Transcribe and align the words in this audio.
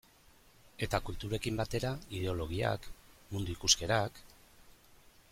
Eta 0.85 0.99
kulturekin 1.09 1.59
batera 1.59 1.91
ideologiak, 2.19 2.87
mundu 3.35 3.53
ikuskerak... 3.57 4.17